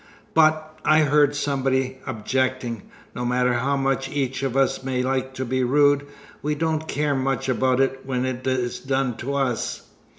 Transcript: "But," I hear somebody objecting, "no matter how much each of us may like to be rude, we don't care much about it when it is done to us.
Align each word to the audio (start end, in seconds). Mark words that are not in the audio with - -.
"But," 0.33 0.79
I 0.83 1.03
hear 1.03 1.31
somebody 1.31 1.99
objecting, 2.07 2.89
"no 3.13 3.23
matter 3.23 3.53
how 3.53 3.77
much 3.77 4.09
each 4.09 4.41
of 4.41 4.57
us 4.57 4.81
may 4.83 5.03
like 5.03 5.35
to 5.35 5.45
be 5.45 5.63
rude, 5.63 6.07
we 6.41 6.55
don't 6.55 6.87
care 6.87 7.13
much 7.13 7.47
about 7.47 7.79
it 7.79 7.99
when 8.03 8.25
it 8.25 8.47
is 8.47 8.79
done 8.79 9.15
to 9.17 9.35
us. 9.35 9.83